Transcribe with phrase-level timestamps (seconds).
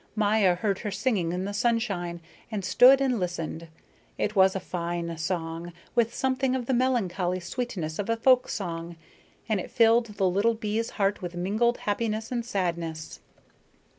[0.15, 2.21] Maya heard her singing in the sunshine.
[2.51, 3.67] She stood and listened.
[4.17, 8.95] It was a fine song, with something of the melancholy sweetness of a folksong,
[9.47, 13.19] and it filled the little bee's heart with mingled happiness and sadness.